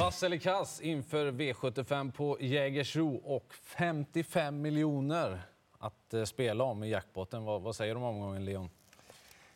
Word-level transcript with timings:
Vass 0.00 0.22
eller 0.22 0.36
kass 0.36 0.80
inför 0.80 1.32
V75 1.32 2.12
på 2.12 2.36
Jägersro 2.40 3.16
och 3.16 3.54
55 3.54 4.60
miljoner 4.60 5.40
att 5.78 6.14
eh, 6.14 6.24
spela 6.24 6.64
om 6.64 6.82
i 6.82 6.90
jackpotten. 6.90 7.44
Vad, 7.44 7.62
vad 7.62 7.76
säger 7.76 7.94
du 7.94 8.00
om 8.00 8.06
omgången, 8.06 8.44
Leon? 8.44 8.70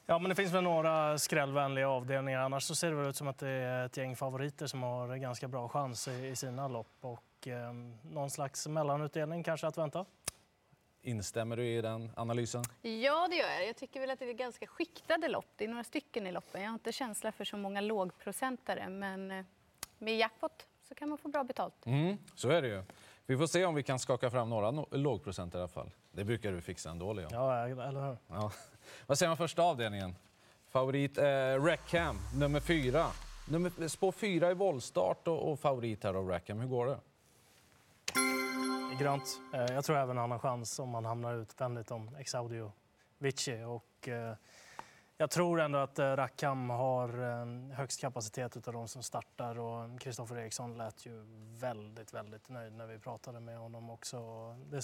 Ja, 0.06 0.18
men 0.18 0.28
det 0.28 0.34
finns 0.34 0.52
väl 0.52 0.64
några 0.64 1.18
skrällvänliga 1.18 1.88
avdelningar. 1.88 2.40
Annars 2.40 2.62
så 2.62 2.74
ser 2.74 2.90
det 2.90 2.96
väl 2.96 3.06
ut 3.06 3.16
som 3.16 3.28
att 3.28 3.38
det 3.38 3.48
är 3.48 3.86
ett 3.86 3.96
gäng 3.96 4.16
favoriter 4.16 4.66
som 4.66 4.82
har 4.82 5.16
ganska 5.16 5.48
bra 5.48 5.68
chans 5.68 6.08
i, 6.08 6.26
i 6.26 6.36
sina 6.36 6.68
lopp. 6.68 6.96
Och, 7.00 7.48
eh, 7.48 7.72
någon 8.02 8.30
slags 8.30 8.66
mellanutdelning 8.66 9.42
kanske 9.42 9.66
att 9.66 9.78
vänta. 9.78 10.04
Instämmer 11.02 11.56
du 11.56 11.66
i 11.66 11.80
den 11.80 12.10
analysen? 12.16 12.64
Ja, 12.82 13.28
det 13.30 13.36
gör 13.36 13.48
jag. 13.48 13.68
Jag 13.68 13.76
tycker 13.76 14.00
väl 14.00 14.10
att 14.10 14.18
det 14.18 14.30
är 14.30 14.32
ganska 14.32 14.66
skiktade 14.66 15.28
lopp. 15.28 15.46
Det 15.56 15.64
är 15.64 15.68
några 15.68 15.84
stycken 15.84 16.26
i 16.26 16.32
loppen. 16.32 16.62
Jag 16.62 16.68
har 16.68 16.74
inte 16.74 16.92
känsla 16.92 17.32
för 17.32 17.44
så 17.44 17.56
många 17.56 17.80
lågprocentare, 17.80 18.88
men 18.88 19.30
eh, 19.30 19.44
med 20.04 20.16
jackpot 20.16 20.66
så 20.88 20.94
kan 20.94 21.08
man 21.08 21.18
få 21.18 21.28
bra 21.28 21.44
betalt. 21.44 21.86
Mm, 21.86 22.16
så 22.34 22.48
är 22.48 22.62
det 22.62 22.68
ju. 22.68 22.82
Vi 23.26 23.36
får 23.36 23.46
se 23.46 23.64
om 23.64 23.74
vi 23.74 23.82
kan 23.82 23.98
skaka 23.98 24.30
fram 24.30 24.50
några 24.50 24.70
no 24.70 24.88
lågprocent 24.90 25.54
i 25.54 25.58
alla 25.58 25.68
fall. 25.68 25.90
Det 26.12 26.24
brukar 26.24 26.52
du 26.52 26.60
fixa 26.60 26.90
ändå, 26.90 27.12
Leon. 27.12 27.28
Ja, 27.32 27.68
eller 27.68 28.08
hur? 28.08 28.16
Ja. 28.26 28.52
Vad 29.06 29.18
säger 29.18 29.30
man 29.30 29.36
första 29.36 29.62
avdelningen? 29.62 30.16
Favorit 30.68 31.18
eh, 31.18 31.24
Rackham, 31.64 32.18
nummer 32.34 32.60
fyra. 32.60 33.06
Nummer, 33.48 33.88
spår 33.88 34.12
fyra 34.12 34.50
i 34.50 34.54
voltstart 34.54 35.28
och, 35.28 35.52
och 35.52 35.60
favorit 35.60 36.04
här 36.04 36.14
av 36.14 36.28
Rackham. 36.28 36.60
Hur 36.60 36.68
går 36.68 36.86
det? 36.86 36.98
Grönt. 38.98 39.40
Eh, 39.54 39.74
jag 39.74 39.84
tror 39.84 39.96
även 39.96 40.16
han 40.16 40.30
har 40.30 40.38
chans 40.38 40.78
om 40.78 40.94
han 40.94 41.04
hamnar 41.04 41.34
utvändigt 41.34 41.90
om 41.90 42.16
Exaudio 42.16 42.72
Vici. 43.18 43.62
Och, 43.62 44.08
eh, 44.08 44.34
jag 45.16 45.30
tror 45.30 45.60
ändå 45.60 45.78
att 45.78 45.98
eh, 45.98 46.16
Rackham 46.16 46.70
har 46.70 47.08
högst 47.74 48.00
kapacitet 48.00 48.68
av 48.68 48.74
de 48.74 48.88
som 48.88 49.02
startar 49.02 49.58
och 49.58 50.00
Kristoffer 50.00 50.38
Eriksson 50.38 50.78
lät 50.78 51.06
ju 51.06 51.24
väldigt, 51.60 52.14
väldigt 52.14 52.48
nöjd 52.48 52.72
när 52.72 52.86
vi 52.86 52.98
pratade 52.98 53.40
med 53.40 53.58
honom 53.58 53.90
också. 53.90 54.18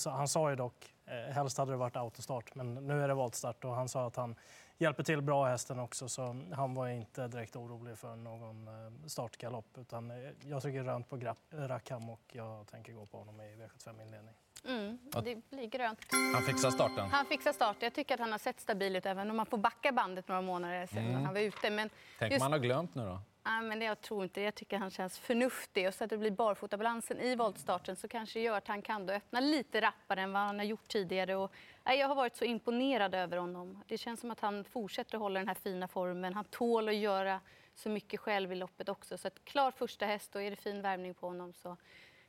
Han 0.05 0.29
sa 0.29 0.51
ju 0.51 0.57
dock, 0.57 0.95
eh, 1.07 1.33
helst 1.35 1.59
hade 1.59 1.73
det 1.73 1.77
varit 1.77 1.97
autostart, 1.97 2.55
men 2.55 2.75
nu 2.75 3.03
är 3.03 3.09
det 3.09 3.15
voltstart 3.15 3.65
och 3.65 3.75
han 3.75 3.89
sa 3.89 4.07
att 4.07 4.17
han 4.17 4.35
hjälper 4.81 5.03
till 5.03 5.23
bra 5.23 5.45
hästen 5.45 5.79
också 5.79 6.09
så 6.09 6.37
han 6.53 6.75
var 6.75 6.89
inte 6.89 7.29
direkt 7.29 7.57
orolig 7.57 7.99
för 7.99 8.17
någon 8.17 8.69
startgalopp 9.07 9.79
utan 9.79 10.13
jag 10.45 10.63
tycker 10.63 10.85
rönt 10.85 11.09
på 11.09 11.21
Rackham 11.51 12.11
och 12.11 12.21
jag 12.33 12.67
tänker 12.67 12.93
gå 12.93 13.07
på 13.07 13.19
honom 13.19 13.41
i 13.41 13.45
V75-inledning. 13.45 14.35
Mm, 14.65 14.99
det 15.25 15.51
blir 15.51 15.67
grönt. 15.67 16.01
Han 16.35 16.43
fixar 16.43 16.71
starten? 16.71 17.11
Han 17.11 17.27
fixar 17.27 17.53
starten. 17.53 17.81
Jag 17.83 17.95
tycker 17.95 18.15
att 18.15 18.21
han 18.21 18.33
har 18.33 18.39
sett 18.39 18.61
stabil 18.61 18.97
ut 18.97 19.07
även 19.07 19.31
om 19.31 19.37
man 19.37 19.47
får 19.47 19.59
backa 19.59 19.93
bandet 19.93 20.29
några 20.29 20.41
månader 20.43 20.87
sedan 20.87 21.07
mm. 21.07 21.25
han 21.25 21.35
var 21.35 21.41
ute. 21.41 21.71
Men 21.71 21.91
Tänk 22.19 22.33
just... 22.33 22.43
man 22.43 22.53
har 22.53 22.59
glömt 22.59 22.95
nu 22.95 23.03
då? 23.07 23.21
Ja, 23.45 23.61
men 23.61 23.79
det 23.79 23.85
jag 23.85 24.01
tror 24.01 24.23
inte 24.23 24.41
Jag 24.41 24.55
tycker 24.55 24.79
han 24.79 24.91
känns 24.91 25.19
förnuftig. 25.19 25.89
Och 25.89 25.95
så 25.95 26.05
att 26.05 26.11
det 26.11 26.19
blir 26.19 26.31
barfotabalansen 26.31 27.21
i 27.21 27.37
voltstarten 27.37 27.97
så 27.97 28.09
kanske 28.09 28.41
gör 28.41 28.57
att 28.57 28.69
han 28.69 28.83
kan 28.83 29.07
då 29.07 29.13
öppna 29.13 29.41
lite 29.41 29.81
rappare 29.81 30.21
än 30.21 30.33
vad 30.33 30.43
han 30.43 30.59
har 30.59 30.67
gjort 30.67 30.89
tidigare. 30.89 31.37
Och, 31.37 31.53
nej, 31.85 31.99
jag 31.99 32.09
har 32.09 32.15
varit 32.15 32.37
så 32.37 32.45
imponerad 32.45 33.15
över 33.15 33.37
honom. 33.37 33.83
Det 33.87 33.99
känns 33.99 34.21
som 34.21 34.31
att 34.31 34.41
han 34.41 34.65
fortsätter 34.65 35.17
att 35.17 35.21
hålla 35.21 35.41
den 35.41 35.49
här 35.49 35.55
fina 35.55 35.89
formen. 35.89 36.35
Han 36.35 36.45
tål 36.45 36.89
att 36.89 36.95
göra 36.95 37.41
så 37.75 37.89
mycket 37.89 38.21
själv 38.21 38.53
i 38.53 38.55
loppet 38.55 38.89
också. 38.89 39.19
Så 39.19 39.29
att 39.29 39.45
klar 39.45 39.71
första 39.71 40.07
häst 40.07 40.35
och 40.35 40.43
är 40.43 40.51
det 40.51 40.57
fin 40.57 40.83
värmning 40.83 41.15
på 41.15 41.27
honom 41.27 41.53
så 41.53 41.77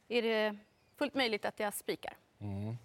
är 0.07 0.21
det 0.21 0.57
fullt 0.97 1.13
möjligt 1.13 1.45
att 1.45 1.59
jag 1.59 1.73
spikar. 1.73 2.13
Mm. 2.41 2.77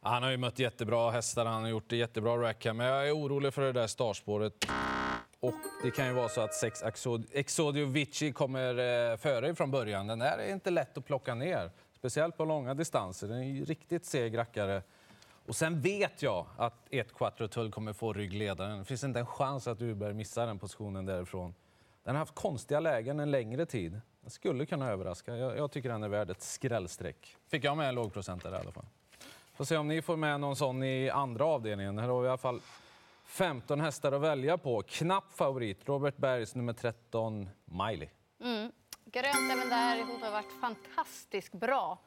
Han 0.00 0.22
har 0.22 0.30
ju 0.30 0.36
mött 0.36 0.58
jättebra 0.58 1.10
hästar, 1.10 1.46
han 1.46 1.62
har 1.62 1.70
gjort 1.70 1.88
det 1.88 1.96
jättebra 1.96 2.36
rack 2.36 2.64
här, 2.64 2.72
men 2.72 2.86
jag 2.86 3.08
är 3.08 3.16
orolig 3.16 3.54
för 3.54 3.62
det 3.62 3.72
där 3.72 3.86
startspåret. 3.86 4.66
Och 5.44 5.54
det 5.82 5.90
kan 5.90 6.06
ju 6.06 6.12
vara 6.12 6.28
så 6.28 6.40
att 6.40 6.54
sex 6.54 6.82
Exodio 7.32 7.86
Vici 7.86 8.32
kommer 8.32 8.78
eh, 9.10 9.16
före 9.16 9.54
från 9.54 9.70
början. 9.70 10.06
Den 10.06 10.22
är 10.22 10.52
inte 10.52 10.70
lätt 10.70 10.98
att 10.98 11.04
plocka 11.04 11.34
ner, 11.34 11.70
speciellt 11.92 12.36
på 12.36 12.44
långa 12.44 12.74
distanser. 12.74 13.28
Den 13.28 13.38
är 13.38 13.44
ju 13.44 13.64
riktigt 13.64 14.06
seg 14.06 14.38
rackare. 14.38 14.82
Och 15.46 15.56
sen 15.56 15.80
vet 15.80 16.22
jag 16.22 16.46
att 16.56 16.74
ett 16.90 17.14
Quattro 17.14 17.48
Tull 17.48 17.72
kommer 17.72 17.92
få 17.92 18.12
ryggledaren. 18.12 18.78
Det 18.78 18.84
finns 18.84 19.04
inte 19.04 19.20
en 19.20 19.26
chans 19.26 19.68
att 19.68 19.82
Uberg 19.82 20.14
missar 20.14 20.46
den 20.46 20.58
positionen 20.58 21.06
därifrån. 21.06 21.54
Den 22.04 22.14
har 22.14 22.18
haft 22.18 22.34
konstiga 22.34 22.80
lägen 22.80 23.20
en 23.20 23.30
längre 23.30 23.66
tid. 23.66 24.00
Den 24.20 24.30
skulle 24.30 24.66
kunna 24.66 24.90
överraska. 24.90 25.36
Jag, 25.36 25.56
jag 25.56 25.70
tycker 25.70 25.88
den 25.88 26.02
är 26.02 26.08
värd 26.08 26.30
ett 26.30 26.42
skrällstreck. 26.42 27.36
Fick 27.48 27.64
jag 27.64 27.76
med 27.76 27.88
en 27.88 27.94
lågprocentare 27.94 28.56
i 28.56 28.58
alla 28.58 28.72
fall. 28.72 28.86
Får 29.54 29.64
se 29.64 29.76
om 29.76 29.88
ni 29.88 30.02
får 30.02 30.16
med 30.16 30.40
någon 30.40 30.56
sån 30.56 30.82
i 30.82 31.10
andra 31.10 31.44
avdelningen. 31.44 31.98
Här 31.98 32.08
har 32.08 32.20
vi 32.20 32.26
i 32.26 32.28
alla 32.28 32.38
fall 32.38 32.60
15 33.24 33.80
hästar 33.80 34.12
att 34.12 34.20
välja 34.20 34.58
på. 34.58 34.82
Knapp 34.82 35.32
favorit, 35.32 35.88
Robert 35.88 36.16
Bergs 36.16 36.54
nummer 36.54 36.72
13, 36.72 37.48
Miley. 37.64 38.08
Mm. 38.40 38.72
Grönt 39.04 39.52
även 39.52 39.68
där. 39.68 40.04
Hon 40.04 40.22
har 40.22 40.30
varit 40.30 40.60
fantastiskt 40.60 41.52
bra. 41.52 41.98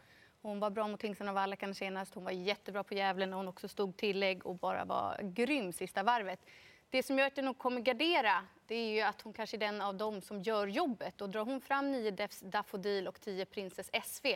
Hon 0.41 0.59
var 0.59 0.69
bra 0.69 0.88
mot 0.88 1.00
Tingsryd 1.00 1.29
och 1.29 1.35
Vallakan 1.35 1.75
senast. 1.75 2.13
Hon 2.13 2.23
var 2.23 2.31
jättebra 2.31 2.83
på 2.83 2.94
Gävle 2.94 3.25
när 3.25 3.38
hon 3.38 3.47
också 3.47 3.67
stod 3.67 3.97
tillägg 3.97 4.45
och 4.45 4.56
bara 4.56 4.85
var 4.85 5.19
grym 5.23 5.73
sista 5.73 6.03
varvet. 6.03 6.39
Det 6.89 7.03
som 7.03 7.19
gör 7.19 7.27
att 7.27 7.38
hon 7.38 7.53
kommer 7.53 7.81
gardera 7.81 8.44
det 8.67 8.75
är 8.75 8.89
ju 8.89 9.01
att 9.01 9.22
hon 9.22 9.33
kanske 9.33 9.57
är 9.57 9.59
den 9.59 9.81
av 9.81 9.95
dem 9.95 10.22
som 10.22 10.41
gör 10.41 10.67
jobbet. 10.67 11.22
Och 11.22 11.29
drar 11.29 11.45
hon 11.45 11.61
fram 11.61 11.91
9 11.91 12.11
Defs 12.11 12.39
Daffodil 12.39 13.07
och 13.07 13.22
10 13.22 13.45
Princess 13.45 13.89
SV, 14.03 14.27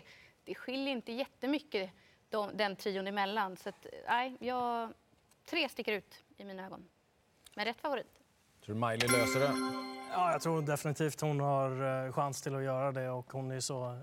det 0.43 0.55
skiljer 0.55 0.91
inte 0.91 1.11
jättemycket 1.11 1.91
de, 2.29 2.57
den 2.57 2.75
trion 2.75 3.07
emellan. 3.07 3.57
Så 3.57 3.69
att, 3.69 3.85
nej, 4.07 4.37
jag, 4.39 4.93
tre 5.45 5.69
sticker 5.69 5.93
ut 5.93 6.23
i 6.41 6.45
mina 6.45 6.65
ögon. 6.65 6.87
Men 7.55 7.65
rätt 7.65 7.81
favorit. 7.81 8.19
Tror 8.65 8.75
du 8.75 8.81
Miley 8.81 9.07
löser 9.07 9.39
det? 9.39 9.53
Ja, 10.11 10.31
jag 10.31 10.41
tror 10.41 10.61
definitivt 10.61 11.21
hon 11.21 11.39
har 11.39 12.05
eh, 12.05 12.11
chans 12.11 12.41
till 12.41 12.55
att 12.55 12.63
göra 12.63 12.91
det 12.91 13.09
och 13.09 13.31
hon 13.31 13.51
är 13.51 13.59
så 13.59 13.99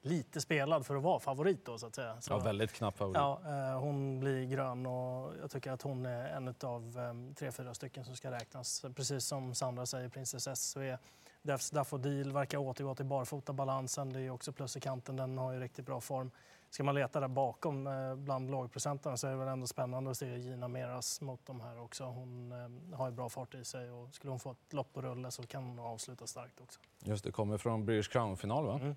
lite 0.00 0.40
spelad 0.40 0.86
för 0.86 0.96
att 0.96 1.02
vara 1.02 1.20
favorit 1.20 1.64
då 1.64 1.78
så 1.78 1.86
att 1.86 1.94
säga. 1.94 2.20
Så, 2.20 2.32
ja, 2.32 2.38
väldigt 2.38 2.72
knapp 2.72 2.96
favorit. 2.96 3.16
Ja, 3.16 3.40
eh, 3.46 3.80
hon 3.80 4.20
blir 4.20 4.46
grön 4.46 4.86
och 4.86 5.34
jag 5.40 5.50
tycker 5.50 5.72
att 5.72 5.82
hon 5.82 6.06
är 6.06 6.28
en 6.28 6.54
av 6.60 6.98
eh, 6.98 7.34
tre, 7.34 7.52
fyra 7.52 7.74
stycken 7.74 8.04
som 8.04 8.16
ska 8.16 8.30
räknas. 8.30 8.84
Precis 8.96 9.24
som 9.24 9.54
Sandra 9.54 9.86
säger, 9.86 10.08
Princess 10.08 10.58
SV, 10.58 10.96
Defs 11.42 11.70
Daffodil 11.70 12.32
verkar 12.32 12.58
återgå 12.58 12.94
till 12.94 13.04
barfotabalansen. 13.04 14.12
Det 14.12 14.20
är 14.20 14.30
också 14.30 14.52
plus 14.52 14.76
i 14.76 14.80
kanten, 14.80 15.16
den 15.16 15.38
har 15.38 15.52
ju 15.52 15.60
riktigt 15.60 15.86
bra 15.86 16.00
form. 16.00 16.30
Ska 16.72 16.84
man 16.84 16.94
leta 16.94 17.20
där 17.20 17.28
bakom 17.28 17.86
eh, 17.86 18.14
bland 18.14 18.50
lågprocentarna 18.50 19.16
så 19.16 19.26
är 19.26 19.30
det 19.30 19.36
väl 19.36 19.48
ändå 19.48 19.66
spännande 19.66 20.10
att 20.10 20.16
se 20.16 20.36
Gina 20.36 20.68
Meras 20.68 21.20
mot 21.20 21.46
de 21.46 21.60
här 21.60 21.80
också. 21.80 22.04
Hon 22.04 22.52
har 22.94 23.08
ju 23.08 23.12
bra 23.12 23.28
fart 23.28 23.54
i 23.54 23.64
sig 23.64 23.90
och 23.90 24.14
skulle 24.14 24.30
hon 24.30 24.40
få 24.40 24.50
ett 24.50 24.72
lopp 24.72 24.92
på 24.92 25.02
rulle 25.02 25.30
så 25.30 25.42
kan 25.42 25.64
hon 25.64 25.78
avsluta 25.78 26.26
starkt 26.26 26.60
också. 26.60 26.80
Just 27.04 27.24
det, 27.24 27.32
kommer 27.32 27.58
från 27.58 27.84
British 27.84 28.12
Crown-final 28.12 28.66
va? 28.66 28.78
Mm. 28.82 28.94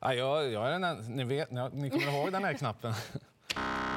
Ja, 0.00 0.14
jag, 0.14 0.52
jag 0.52 0.68
är 0.68 0.78
den, 0.78 0.96
ni, 0.96 1.24
vet, 1.24 1.50
ni 1.50 1.90
kommer 1.90 2.18
ihåg 2.18 2.32
den 2.32 2.44
här 2.44 2.52
knappen? 2.52 2.94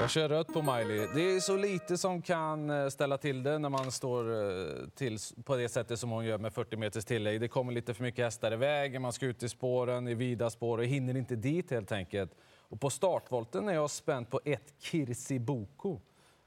Jag 0.01 0.09
kör 0.09 0.29
rött 0.29 0.47
på 0.47 0.61
Miley. 0.61 1.07
Det 1.15 1.21
är 1.21 1.39
så 1.39 1.57
lite 1.57 1.97
som 1.97 2.21
kan 2.21 2.69
eh, 2.69 2.87
ställa 2.87 3.17
till 3.17 3.43
det 3.43 3.59
när 3.59 3.69
man 3.69 3.91
står 3.91 4.33
eh, 4.33 4.87
till 4.95 5.17
på 5.43 5.55
det 5.55 5.69
sättet 5.69 5.99
som 5.99 6.09
hon 6.09 6.25
gör 6.25 6.37
med 6.37 6.53
40 6.53 6.77
meters 6.77 7.05
tillägg. 7.05 7.41
Det 7.41 7.47
kommer 7.47 7.73
lite 7.73 7.93
för 7.93 8.03
mycket 8.03 8.25
hästar 8.25 8.51
i 8.51 8.55
vägen, 8.55 9.01
man 9.01 9.13
ska 9.13 9.25
ut 9.25 9.43
i 9.43 9.49
spåren, 9.49 10.07
i 10.07 10.13
vida 10.13 10.49
spår 10.49 10.77
och 10.77 10.85
hinner 10.85 11.17
inte 11.17 11.35
dit 11.35 11.71
helt 11.71 11.91
enkelt. 11.91 12.31
Och 12.71 12.79
på 12.79 12.89
startvolten 12.89 13.69
är 13.69 13.73
jag 13.73 13.89
spänd 13.89 14.29
på 14.29 14.41
ett 14.45 14.73
Kirsi 14.79 15.39
Boko. 15.39 15.99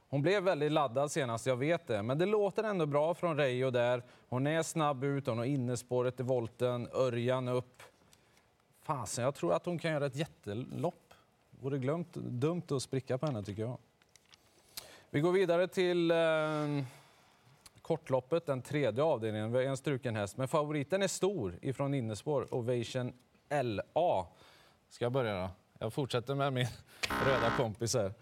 Hon 0.09 0.23
blev 0.23 0.43
väldigt 0.43 0.73
laddad 0.73 1.11
senast, 1.11 1.47
jag 1.47 1.57
vet 1.57 1.87
det. 1.87 2.03
Men 2.03 2.19
det 2.19 2.27
låter 2.27 2.65
ändå 2.65 2.87
bra 2.87 3.15
från 3.15 3.37
Reijo 3.37 3.71
där. 3.71 4.03
Hon 4.29 4.47
är 4.47 4.63
snabb 4.63 5.05
ut, 5.05 5.27
hon 5.27 5.39
har 5.39 5.45
innespåret 5.45 6.21
i 6.21 6.23
volten, 6.23 6.89
Örjan 6.93 7.49
upp. 7.49 7.83
Fasen, 8.83 9.25
jag 9.25 9.35
tror 9.35 9.53
att 9.53 9.67
hon 9.67 9.79
kan 9.79 9.93
göra 9.93 10.07
ett 10.07 10.17
jättelopp. 10.17 11.15
Vore 11.51 11.79
glömt, 11.79 12.15
dumt 12.15 12.63
att 12.71 12.83
spricka 12.83 13.19
på 13.19 13.27
henne 13.27 13.43
tycker 13.43 13.63
jag. 13.63 13.79
Vi 15.11 15.21
går 15.21 15.33
vidare 15.33 15.69
till 15.69 16.11
eh, 16.11 16.17
kortloppet, 17.83 18.47
den 18.47 18.63
tredje 18.63 19.03
avdelningen. 19.03 19.53
Vi 19.53 19.59
har 19.59 19.65
en 19.65 19.77
struken 19.77 20.17
häst, 20.17 20.37
men 20.37 20.49
favoriten 20.49 21.03
är 21.03 21.09
stor 21.09 21.59
ifrån 21.63 21.95
innespår, 21.95 22.55
Ovation 22.55 23.13
LA. 23.51 24.27
Ska 24.91 25.05
jag 25.05 25.13
börja 25.13 25.43
då? 25.43 25.51
Jag 25.85 25.93
fortsätter 25.93 26.35
med 26.35 26.53
min 26.53 26.67
röda 27.27 27.51
kompis 27.57 27.95
här. 27.95 28.13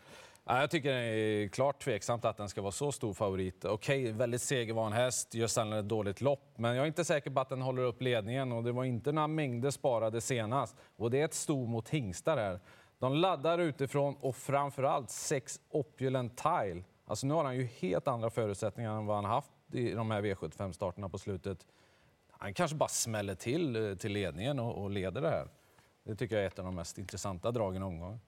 Jag 0.44 0.70
tycker 0.70 0.94
det 0.94 1.00
är 1.00 1.48
klart 1.48 1.82
tveksamt 1.82 2.24
att 2.24 2.36
den 2.36 2.48
ska 2.48 2.62
vara 2.62 2.72
så 2.72 2.92
stor 2.92 3.12
favorit. 3.12 3.64
Okej, 3.64 4.12
väldigt 4.12 4.42
segervan 4.42 4.92
häst, 4.92 5.34
gör 5.34 5.46
sällan 5.46 5.78
ett 5.78 5.88
dåligt 5.88 6.20
lopp. 6.20 6.54
Men 6.56 6.74
jag 6.76 6.82
är 6.82 6.86
inte 6.86 7.04
säker 7.04 7.30
på 7.30 7.40
att 7.40 7.48
den 7.48 7.62
håller 7.62 7.82
upp 7.82 8.02
ledningen 8.02 8.52
och 8.52 8.64
det 8.64 8.72
var 8.72 8.84
inte 8.84 9.12
några 9.12 9.26
mängder 9.26 9.70
sparade 9.70 10.20
senast. 10.20 10.76
Och 10.96 11.10
det 11.10 11.20
är 11.20 11.24
ett 11.24 11.34
sto 11.34 11.66
mot 11.66 11.88
hingstar 11.88 12.36
här. 12.36 12.60
De 12.98 13.14
laddar 13.14 13.58
utifrån 13.58 14.16
och 14.20 14.36
framförallt 14.36 15.10
sex 15.10 15.60
Opulent 15.70 16.36
Tile. 16.36 16.82
Alltså 17.06 17.26
nu 17.26 17.34
har 17.34 17.44
han 17.44 17.56
ju 17.56 17.64
helt 17.64 18.08
andra 18.08 18.30
förutsättningar 18.30 18.96
än 18.96 19.06
vad 19.06 19.16
han 19.16 19.24
haft 19.24 19.50
i 19.72 19.92
de 19.92 20.10
här 20.10 20.22
V75-starterna 20.22 21.08
på 21.08 21.18
slutet. 21.18 21.66
Han 22.30 22.54
kanske 22.54 22.76
bara 22.76 22.88
smäller 22.88 23.34
till 23.34 23.76
eh, 23.76 23.94
till 23.94 24.12
ledningen 24.12 24.58
och, 24.58 24.82
och 24.82 24.90
leder 24.90 25.20
det 25.20 25.30
här. 25.30 25.48
Det 26.04 26.16
tycker 26.16 26.36
jag 26.36 26.42
är 26.44 26.48
ett 26.48 26.58
av 26.58 26.64
de 26.64 26.74
mest 26.74 26.98
intressanta 26.98 27.50
dragen 27.50 27.82
i 27.82 27.84
omgången. 27.84 28.20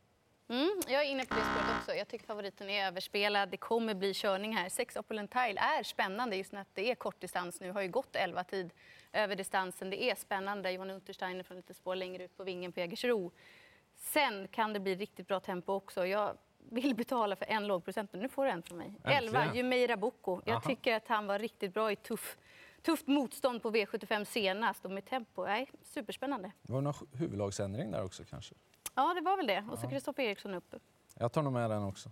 Mm, 0.49 0.81
jag 0.89 1.03
är 1.03 1.09
inne 1.09 1.25
på 1.25 1.35
det 1.35 1.41
spåret 1.41 1.77
också. 1.79 1.95
Jag 1.95 2.09
tycker 2.09 2.27
favoriten 2.27 2.71
är 2.71 2.87
överspelad. 2.87 3.49
Det 3.49 3.57
kommer 3.57 3.95
bli 3.95 4.15
körning 4.15 4.57
här. 4.57 4.69
Sex 4.69 4.97
Opulent 4.97 5.31
Tile 5.31 5.61
är 5.61 5.83
spännande 5.83 6.37
just 6.37 6.53
när 6.53 6.67
det 6.75 6.91
är 6.91 6.95
kortdistans 6.95 7.61
nu. 7.61 7.71
har 7.71 7.83
ju 7.83 7.89
gått 7.89 8.17
11 8.17 8.45
tid 8.45 8.71
över 9.13 9.37
distansen. 9.37 9.91
Det 9.91 10.03
är 10.03 10.15
spännande. 10.15 10.71
Johan 10.71 10.91
Untersteiner 10.91 11.43
från 11.43 11.57
lite 11.57 11.75
spår 11.75 11.97
längre 11.97 12.25
ut 12.25 12.37
på 12.37 12.45
vingen 12.45 12.73
på 12.73 12.81
Jägersro. 12.81 13.33
Sen 13.97 14.49
kan 14.49 14.73
det 14.73 14.81
bli 14.81 14.95
riktigt 14.95 15.29
bra 15.29 15.41
tempo 15.41 15.73
också. 15.73 16.07
Jag 16.07 16.37
vill 16.71 16.95
betala 16.95 17.37
för 17.37 17.47
en 17.47 17.67
lågprocent, 17.67 18.13
men 18.13 18.23
nu 18.23 18.29
får 18.29 18.45
du 18.45 18.51
en 18.51 18.63
från 18.63 18.79
mig. 18.79 18.87
Äntligen. 18.87 19.25
11, 19.25 19.55
Jumeira 19.55 19.97
Boko. 19.97 20.41
Jag 20.45 20.65
tycker 20.65 20.97
att 20.97 21.09
han 21.09 21.27
var 21.27 21.39
riktigt 21.39 21.75
bra 21.75 21.93
i 21.93 21.97
tuff, 21.97 22.37
tufft 22.85 23.07
motstånd 23.07 23.63
på 23.63 23.71
V75 23.71 24.25
senast 24.25 24.85
och 24.85 24.91
med 24.91 25.05
tempo. 25.05 25.45
Nej, 25.45 25.71
superspännande. 25.83 26.53
Det 26.63 26.73
var 26.73 26.81
någon 26.81 26.95
huvudlagsändring 27.13 27.91
där 27.91 28.05
också 28.05 28.25
kanske. 28.31 28.55
Ja, 28.95 29.15
det 29.15 29.21
var 29.21 29.37
väl 29.37 29.47
det. 29.47 29.65
Och 29.71 29.79
så 29.79 29.89
Kristoffer 29.89 30.23
Eriksson 30.23 30.55
upp. 30.55 30.75
Jag 31.15 31.33
tar 31.33 31.43
nog 31.43 31.53
med 31.53 31.71
den 31.71 31.85
också. 31.85 32.11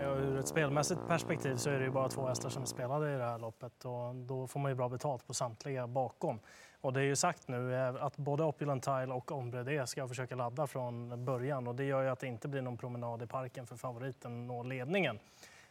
Ja, 0.00 0.14
ur 0.16 0.38
ett 0.38 0.48
spelmässigt 0.48 1.00
perspektiv 1.08 1.56
så 1.56 1.70
är 1.70 1.78
det 1.78 1.84
ju 1.84 1.90
bara 1.90 2.08
två 2.08 2.26
hästar 2.26 2.48
som 2.48 2.62
är 2.62 2.66
spelade 2.66 3.14
i 3.14 3.16
det 3.16 3.24
här 3.24 3.38
loppet 3.38 3.84
och 3.84 4.14
då 4.14 4.46
får 4.46 4.60
man 4.60 4.70
ju 4.70 4.74
bra 4.74 4.88
betalt 4.88 5.26
på 5.26 5.34
samtliga 5.34 5.86
bakom. 5.86 6.40
Och 6.80 6.92
det 6.92 7.00
är 7.00 7.04
ju 7.04 7.16
sagt 7.16 7.48
nu 7.48 7.74
eh, 7.74 8.04
att 8.04 8.16
både 8.16 8.44
Opulent 8.44 8.82
Tile 8.82 9.06
och 9.06 9.32
Ombre 9.32 9.86
ska 9.86 10.08
försöka 10.08 10.34
ladda 10.34 10.66
från 10.66 11.24
början 11.24 11.66
och 11.66 11.74
det 11.74 11.84
gör 11.84 12.02
ju 12.02 12.08
att 12.08 12.18
det 12.18 12.26
inte 12.26 12.48
blir 12.48 12.62
någon 12.62 12.76
promenad 12.76 13.22
i 13.22 13.26
parken 13.26 13.66
för 13.66 13.76
favoriten 13.76 14.46
nå 14.46 14.62
ledningen. 14.62 15.18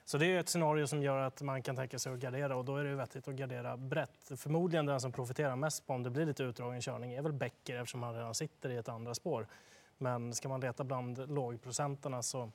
Så 0.09 0.17
det 0.17 0.25
är 0.25 0.39
ett 0.39 0.49
scenario 0.49 0.87
som 0.87 1.03
gör 1.03 1.17
att 1.17 1.41
man 1.41 1.61
kan 1.61 1.75
tänka 1.75 1.99
sig 1.99 2.13
att 2.13 2.19
gardera 2.19 2.55
och 2.55 2.65
då 2.65 2.75
är 2.75 2.83
det 2.83 2.89
ju 2.89 2.95
vettigt 2.95 3.27
att 3.27 3.35
gardera 3.35 3.77
brett. 3.77 4.31
Förmodligen 4.37 4.85
den 4.85 5.01
som 5.01 5.11
profiterar 5.11 5.55
mest 5.55 5.87
på 5.87 5.93
om 5.93 6.03
det 6.03 6.09
blir 6.09 6.25
lite 6.25 6.43
utdragen 6.43 6.81
körning 6.81 7.13
är 7.13 7.21
väl 7.21 7.33
Becker 7.33 7.75
eftersom 7.75 8.03
han 8.03 8.15
redan 8.15 8.35
sitter 8.35 8.69
i 8.69 8.77
ett 8.77 8.89
andra 8.89 9.13
spår. 9.13 9.47
Men 9.97 10.33
ska 10.33 10.49
man 10.49 10.61
leta 10.61 10.83
bland 10.83 11.29
lågprocenterna 11.29 12.23
så 12.23 12.51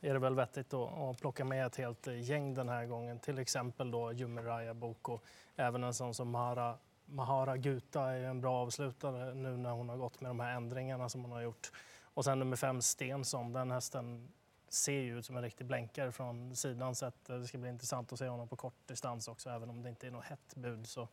är 0.00 0.12
det 0.12 0.18
väl 0.18 0.34
vettigt 0.34 0.74
att, 0.74 1.20
plocka 1.20 1.44
med 1.44 1.66
ett 1.66 1.76
helt 1.76 2.06
gäng 2.06 2.54
den 2.54 2.68
här 2.68 2.86
gången. 2.86 3.18
Till 3.18 3.38
exempel 3.38 3.90
då 3.90 4.12
Jumeraya 4.12 4.74
Boko. 4.74 5.18
Även 5.56 5.84
en 5.84 5.94
sån 5.94 6.14
som 6.14 6.30
Mahara, 6.30 6.78
Mahara 7.04 7.56
Guta 7.56 8.02
är 8.02 8.22
en 8.22 8.40
bra 8.40 8.62
avslutare 8.62 9.34
nu 9.34 9.56
när 9.56 9.70
hon 9.70 9.88
har 9.88 9.96
gått 9.96 10.20
med 10.20 10.30
de 10.30 10.40
här 10.40 10.56
ändringarna 10.56 11.08
som 11.08 11.22
hon 11.22 11.32
har 11.32 11.40
gjort. 11.40 11.72
Och 12.02 12.24
sen 12.24 12.38
nummer 12.38 12.56
fem 12.56 12.82
Stensson, 12.82 13.52
den 13.52 13.70
hästen 13.70 14.28
ser 14.68 14.92
ju 14.92 15.18
ut 15.18 15.26
som 15.26 15.36
en 15.36 15.42
riktig 15.42 15.66
blänkare 15.66 16.12
från 16.12 16.56
sidan 16.56 16.94
sett. 16.94 17.30
Eh, 17.30 17.36
det 17.36 17.46
ska 17.46 17.58
bli 17.58 17.68
intressant 17.68 18.12
att 18.12 18.18
se 18.18 18.28
honom 18.28 18.48
på 18.48 18.56
kort 18.56 18.86
distans 18.86 19.28
också, 19.28 19.50
även 19.50 19.70
om 19.70 19.82
det 19.82 19.88
inte 19.88 20.06
är 20.06 20.10
något 20.10 20.24
hett 20.24 20.54
bud. 20.56 20.86
Så 20.86 21.08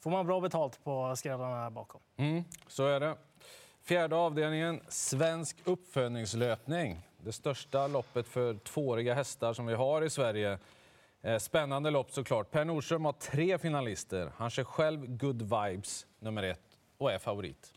får 0.00 0.10
man 0.10 0.26
bra 0.26 0.40
betalt 0.40 0.84
på 0.84 1.16
skräddarna. 1.16 1.62
här 1.62 1.70
bakom. 1.70 2.00
Mm, 2.16 2.44
så 2.66 2.86
är 2.86 3.00
det. 3.00 3.16
Fjärde 3.82 4.16
avdelningen, 4.16 4.80
svensk 4.88 5.56
uppfödningslöpning. 5.64 7.08
Det 7.20 7.32
största 7.32 7.86
loppet 7.86 8.28
för 8.28 8.54
tvååriga 8.54 9.14
hästar 9.14 9.52
som 9.52 9.66
vi 9.66 9.74
har 9.74 10.02
i 10.02 10.10
Sverige. 10.10 10.58
Eh, 11.22 11.38
spännande 11.38 11.90
lopp 11.90 12.10
såklart. 12.10 12.50
Per 12.50 12.64
Nordström 12.64 13.04
har 13.04 13.12
tre 13.12 13.58
finalister. 13.58 14.32
Han 14.36 14.50
kör 14.50 14.64
själv 14.64 15.16
Good 15.16 15.42
Vibes 15.42 16.06
nummer 16.18 16.42
ett 16.42 16.78
och 16.98 17.12
är 17.12 17.18
favorit. 17.18 17.74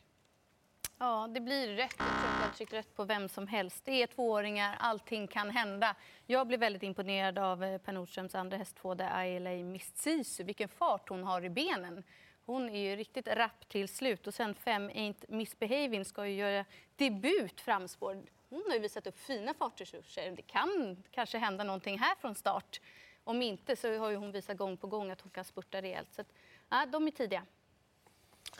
Ja, 0.97 1.27
det 1.33 1.42
blir 1.42 1.68
rätt. 1.68 1.95
Jag 2.42 2.56
rätt 2.74 2.95
på 2.95 3.03
vem 3.03 3.30
som 3.30 3.47
helst. 3.47 3.86
Det 3.86 4.03
är 4.03 4.07
tvååringar, 4.07 4.75
allting 4.80 5.27
kan 5.27 5.50
hända. 5.50 5.95
Jag 6.25 6.47
blev 6.47 6.59
väldigt 6.59 6.83
imponerad 6.83 7.39
av 7.39 7.63
eh, 7.63 7.77
Per 7.77 7.94
Nordströms 7.94 8.36
andra 8.36 8.57
häst, 8.57 8.80
ILA 9.25 9.50
Miss 9.63 9.92
Sisu. 9.95 10.44
Vilken 10.44 10.69
fart 10.69 11.09
hon 11.09 11.24
har 11.24 11.44
i 11.45 11.50
benen. 11.50 12.03
Hon 12.45 12.69
är 12.69 12.80
ju 12.80 12.95
riktigt 12.95 13.27
rapp 13.27 13.69
till 13.69 13.88
slut. 13.88 14.27
Och 14.27 14.33
sen 14.33 14.56
fem 14.56 14.89
Ain't 14.89 15.25
Misbehaving 15.27 16.06
ska 16.06 16.27
ju 16.27 16.36
göra 16.36 16.65
debut 16.95 17.62
framspår. 17.62 18.24
Hon 18.50 18.63
har 18.68 18.74
ju 18.74 18.80
visat 18.80 19.07
upp 19.07 19.19
fina 19.19 19.53
fartresurser. 19.53 20.31
Det 20.31 20.41
kan 20.41 21.03
kanske 21.12 21.38
hända 21.38 21.63
någonting 21.63 22.00
här 22.00 22.15
från 22.15 22.36
start. 22.36 22.81
Om 23.24 23.41
inte 23.41 23.75
så 23.75 23.98
har 23.98 24.09
ju 24.09 24.15
hon 24.15 24.31
visat 24.31 24.57
gång 24.57 24.77
på 24.77 24.88
gång 24.88 25.12
att 25.12 25.21
hon 25.21 25.31
kan 25.31 25.45
spurta 25.45 25.81
rejält. 25.81 26.13
Så 26.13 26.21
att, 26.21 26.33
ja, 26.69 26.86
de 26.86 27.07
är 27.07 27.12
tidiga. 27.12 27.45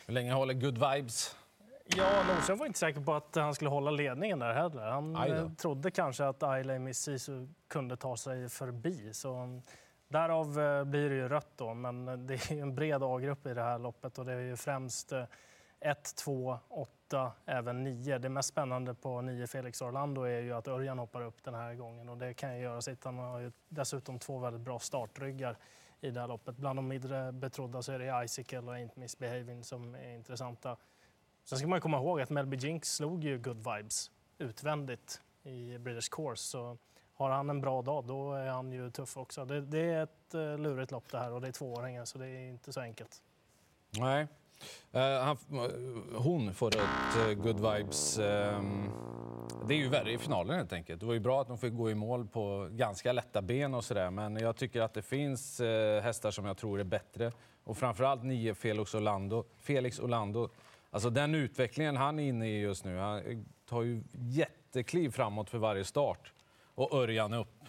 Hur 0.06 0.14
länge 0.14 0.34
håller 0.34 0.54
Good 0.54 0.78
Vibes? 0.78 1.36
Ja, 1.88 2.24
Nordström 2.28 2.58
var 2.58 2.66
inte 2.66 2.80
säker 2.80 3.02
på 3.02 3.14
att 3.14 3.36
han 3.36 3.56
skulle 3.56 3.70
hålla 3.70 3.92
ledningen 3.92 4.40
där 4.40 4.54
heller. 4.54 4.82
Han 4.82 5.16
eh, 5.16 5.50
trodde 5.50 5.92
kanske 5.92 6.26
att 6.26 6.44
Ailey 6.44 6.80
Missisu 6.80 7.48
kunde 7.68 7.98
ta 7.98 8.18
sig 8.18 8.50
förbi. 8.50 9.14
Så 9.14 9.34
mm, 9.36 9.62
därav 10.08 10.60
eh, 10.60 10.84
blir 10.84 11.10
det 11.10 11.16
ju 11.16 11.30
rött 11.30 11.52
då, 11.56 11.74
men 11.74 12.08
eh, 12.08 12.18
det 12.18 12.34
är 12.34 12.62
en 12.62 12.76
bred 12.76 13.04
A-grupp 13.04 13.48
i 13.48 13.54
det 13.54 13.62
här 13.62 13.80
loppet 13.80 14.18
och 14.18 14.26
det 14.26 14.34
är 14.34 14.40
ju 14.40 14.56
främst 14.56 15.14
1, 15.80 16.16
2, 16.16 16.60
8, 16.70 17.32
även 17.46 17.84
9. 17.84 18.18
Det 18.18 18.30
mest 18.30 18.50
spännande 18.50 18.94
på 18.94 19.22
9 19.22 19.48
Felix 19.48 19.82
Orlando 19.82 20.24
är 20.24 20.42
ju 20.42 20.54
att 20.54 20.68
Örjan 20.68 21.00
hoppar 21.00 21.22
upp 21.22 21.44
den 21.44 21.54
här 21.54 21.74
gången 21.74 22.10
och 22.10 22.18
det 22.18 22.34
kan 22.34 22.56
ju 22.56 22.64
göra 22.64 22.82
sitt. 22.82 23.04
Han 23.04 23.18
har 23.18 23.40
ju 23.40 23.52
dessutom 23.70 24.20
två 24.20 24.40
väldigt 24.40 24.62
bra 24.62 24.80
startryggar 24.80 25.58
i 26.02 26.12
det 26.12 26.20
här 26.20 26.28
loppet. 26.28 26.58
Bland 26.58 26.80
de 26.80 26.88
mindre 26.88 27.32
betrodda 27.32 27.82
så 27.82 27.92
är 27.92 28.00
det 28.00 28.26
Icicle 28.26 28.60
och 28.60 28.76
Ain't 28.76 29.00
Misbehaving 29.00 29.64
som 29.64 29.96
är 29.96 30.16
intressanta. 30.16 30.78
Sen 31.46 31.58
ska 31.58 31.68
man 31.68 31.82
komma 31.82 31.98
ihåg 31.98 32.22
att 32.22 32.30
Melby 32.30 32.58
Jinx 32.58 32.96
slog 32.96 33.24
ju 33.24 33.38
Good 33.38 33.58
Vibes 33.58 34.12
utvändigt 34.38 35.22
i 35.44 35.78
British 35.78 36.10
Course. 36.12 36.44
Så 36.44 36.78
har 37.14 37.30
han 37.30 37.50
en 37.50 37.62
bra 37.62 37.82
dag, 37.82 38.06
då 38.06 38.34
är 38.34 38.48
han 38.48 38.72
ju 38.72 38.92
tuff 38.92 39.18
också. 39.18 39.46
Det, 39.46 39.62
det 39.62 39.80
är 39.80 40.04
ett 40.04 40.34
eh, 40.34 40.58
lurigt 40.58 40.92
lopp 40.92 41.12
det 41.12 41.18
här 41.18 41.32
och 41.32 41.42
det 41.42 41.48
är 41.48 41.52
tvååringar 41.52 42.06
så 42.06 42.18
det 42.18 42.28
är 42.28 42.50
inte 42.50 42.74
så 42.74 42.82
enkelt. 42.82 43.22
Nej. 43.90 44.28
Eh, 44.92 45.02
han, 45.02 45.38
eh, 45.52 46.22
hon 46.22 46.54
får 46.54 46.68
ett 46.68 47.38
good 47.38 47.60
vibes. 47.60 48.20
Ehm, 48.20 48.90
det 49.68 49.74
är 49.74 49.78
ju 49.78 49.90
värre 49.90 50.12
i 50.12 50.18
finalen 50.18 50.56
helt 50.56 50.74
enkelt. 50.74 51.00
Det 51.00 51.06
var 51.06 51.14
ju 51.14 51.20
bra 51.20 51.42
att 51.42 51.48
de 51.48 51.58
fick 51.58 51.74
gå 51.74 51.92
i 51.92 51.96
mål 51.96 52.28
på 52.28 52.70
ganska 52.72 53.12
lätta 53.12 53.42
ben 53.42 53.74
och 53.74 53.86
sådär. 53.86 54.12
Men 54.12 54.38
jag 54.38 54.56
tycker 54.56 54.82
att 54.82 54.94
det 54.94 55.02
finns 55.02 55.60
hästar 56.04 56.32
som 56.32 56.46
jag 56.46 56.58
tror 56.58 56.80
är 56.80 56.84
bättre. 56.84 57.32
Och 57.64 57.78
framförallt 57.78 58.24
nio 58.24 58.54
Felix 58.54 58.94
Orlando. 58.94 59.46
Felix 59.58 60.00
Orlando. 60.00 60.50
Alltså 60.96 61.10
den 61.10 61.36
utvecklingen 61.36 61.98
han 61.98 62.20
är 62.20 62.24
inne 62.24 62.50
i 62.50 62.60
just 62.60 62.86
nu. 62.86 62.98
Han 62.98 63.46
tar 63.66 63.82
ju 63.82 64.04
jättekliv 64.12 65.10
framåt 65.10 65.50
för 65.50 65.58
varje 65.58 65.84
start. 65.84 66.34
Och 66.76 66.94
Örjan 66.94 67.34
upp. 67.34 67.64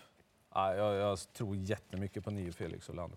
Ja, 0.54 0.74
jag, 0.74 0.94
jag 0.94 1.32
tror 1.32 1.56
jättemycket 1.56 2.24
på 2.24 2.30
nio 2.30 2.52
Felix 2.52 2.88
Orlando. 2.88 3.16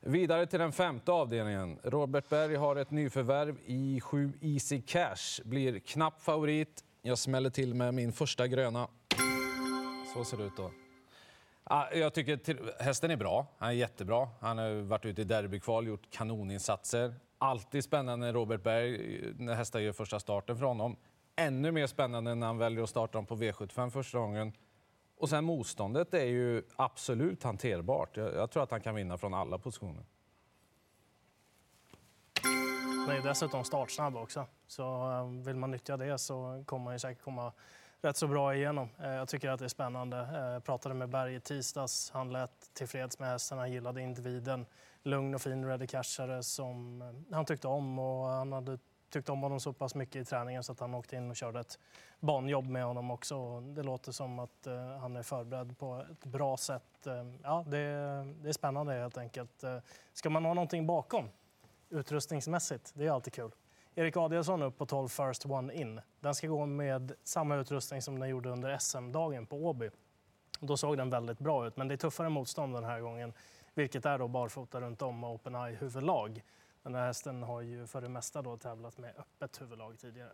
Vidare 0.00 0.46
till 0.46 0.58
den 0.58 0.72
femte 0.72 1.12
avdelningen. 1.12 1.78
Robert 1.82 2.28
Berg 2.28 2.56
har 2.56 2.76
ett 2.76 2.90
nyförvärv 2.90 3.58
i 3.66 4.00
7 4.00 4.32
Easy 4.40 4.82
Cash. 4.82 5.42
Blir 5.44 5.78
knapp 5.78 6.22
favorit. 6.22 6.84
Jag 7.02 7.18
smäller 7.18 7.50
till 7.50 7.74
med 7.74 7.94
min 7.94 8.12
första 8.12 8.46
gröna. 8.46 8.88
Så 10.14 10.24
ser 10.24 10.36
det 10.36 10.44
ut 10.44 10.56
då. 10.56 10.70
Jag 11.92 12.14
tycker 12.14 12.36
till, 12.36 12.58
hästen 12.78 13.10
är 13.10 13.16
bra. 13.16 13.46
Han 13.58 13.68
är 13.68 13.72
jättebra. 13.72 14.28
Han 14.40 14.58
har 14.58 14.82
varit 14.82 15.04
ute 15.04 15.22
i 15.22 15.24
derbykval, 15.24 15.86
gjort 15.86 16.10
kanoninsatser. 16.10 17.14
Alltid 17.38 17.84
spännande 17.84 18.26
när 18.26 18.32
Robert 18.32 18.62
Berg, 18.62 19.34
när 19.38 19.54
hästar 19.54 19.80
gör 19.80 19.92
första 19.92 20.20
starten 20.20 20.58
för 20.58 20.66
honom. 20.66 20.96
Ännu 21.36 21.72
mer 21.72 21.86
spännande 21.86 22.34
när 22.34 22.46
han 22.46 22.58
väljer 22.58 22.82
att 22.82 22.90
starta 22.90 23.18
dem 23.18 23.26
på 23.26 23.36
V75 23.36 23.90
första 23.90 24.18
gången. 24.18 24.52
Och 25.16 25.28
sen 25.28 25.44
motståndet 25.44 26.14
är 26.14 26.24
ju 26.24 26.62
absolut 26.76 27.42
hanterbart. 27.42 28.16
Jag, 28.16 28.34
jag 28.34 28.50
tror 28.50 28.62
att 28.62 28.70
han 28.70 28.80
kan 28.80 28.94
vinna 28.94 29.18
från 29.18 29.34
alla 29.34 29.58
positioner. 29.58 30.04
Han 33.06 33.16
är 33.16 33.22
dessutom 33.22 33.64
startsnabb 33.64 34.16
också. 34.16 34.46
Så 34.66 35.10
eh, 35.12 35.44
vill 35.44 35.56
man 35.56 35.70
nyttja 35.70 35.96
det 35.96 36.18
så 36.18 36.64
kommer 36.66 36.84
man 36.84 36.94
ju 36.94 36.98
säkert 36.98 37.24
komma 37.24 37.52
rätt 38.02 38.16
så 38.16 38.26
bra 38.26 38.54
igenom. 38.54 38.88
Eh, 38.98 39.10
jag 39.10 39.28
tycker 39.28 39.50
att 39.50 39.58
det 39.58 39.66
är 39.66 39.68
spännande. 39.68 40.16
Jag 40.32 40.64
pratade 40.64 40.94
med 40.94 41.08
Berg 41.08 41.34
i 41.34 41.40
tisdags. 41.40 42.10
Han 42.10 42.32
lät 42.32 42.74
tillfreds 42.74 43.18
med 43.18 43.28
hästen, 43.28 43.58
han 43.58 43.72
gillade 43.72 44.00
individen. 44.02 44.66
Lugn 45.02 45.34
och 45.34 45.42
fin 45.42 45.64
ready 45.64 45.86
cashare 45.86 46.42
som 46.42 47.02
eh, 47.02 47.34
han 47.34 47.44
tyckte 47.44 47.68
om 47.68 47.98
och 47.98 48.26
han 48.26 48.52
hade 48.52 48.78
tyckt 49.10 49.28
om 49.28 49.42
honom 49.42 49.60
så 49.60 49.72
pass 49.72 49.94
mycket 49.94 50.16
i 50.16 50.24
träningen 50.24 50.62
så 50.62 50.72
att 50.72 50.80
han 50.80 50.94
åkte 50.94 51.16
in 51.16 51.30
och 51.30 51.36
körde 51.36 51.60
ett 51.60 51.78
banjobb 52.20 52.66
med 52.66 52.84
honom 52.84 53.10
också. 53.10 53.60
Det 53.60 53.82
låter 53.82 54.12
som 54.12 54.38
att 54.38 54.66
han 55.00 55.16
är 55.16 55.22
förberedd 55.22 55.78
på 55.78 56.06
ett 56.12 56.24
bra 56.24 56.56
sätt. 56.56 57.06
Ja, 57.42 57.64
det, 57.66 57.78
det 58.42 58.48
är 58.48 58.52
spännande 58.52 58.92
helt 58.92 59.18
enkelt. 59.18 59.64
Ska 60.12 60.30
man 60.30 60.44
ha 60.44 60.54
någonting 60.54 60.86
bakom 60.86 61.28
utrustningsmässigt, 61.90 62.92
det 62.94 63.06
är 63.06 63.10
alltid 63.10 63.32
kul. 63.32 63.50
Erik 63.94 64.16
Adielsson 64.16 64.62
upp 64.62 64.78
på 64.78 64.86
12 64.86 65.08
First 65.08 65.46
One 65.46 65.74
In. 65.74 66.00
Den 66.20 66.34
ska 66.34 66.46
gå 66.46 66.66
med 66.66 67.12
samma 67.24 67.56
utrustning 67.56 68.02
som 68.02 68.18
den 68.18 68.28
gjorde 68.28 68.50
under 68.50 68.78
SM-dagen 68.78 69.46
på 69.46 69.56
Åby. 69.56 69.90
Då 70.60 70.76
såg 70.76 70.96
den 70.96 71.10
väldigt 71.10 71.38
bra 71.38 71.66
ut, 71.66 71.76
men 71.76 71.88
det 71.88 71.94
är 71.94 71.96
tuffare 71.96 72.28
motstånd 72.28 72.74
den 72.74 72.84
här 72.84 73.00
gången. 73.00 73.32
Vilket 73.74 74.06
är 74.06 74.18
då 74.18 74.28
barfota 74.28 74.80
runt 74.80 75.02
om 75.02 75.24
och 75.24 75.34
Open 75.34 75.54
Eye 75.54 75.76
huvudlag. 75.76 76.42
Den 76.82 76.94
här 76.94 77.06
hästen 77.06 77.42
har 77.42 77.60
ju 77.60 77.86
för 77.86 78.00
det 78.00 78.08
mesta 78.08 78.42
då 78.42 78.56
tävlat 78.56 78.98
med 78.98 79.14
öppet 79.18 79.60
huvudlag 79.60 79.98
tidigare. 79.98 80.32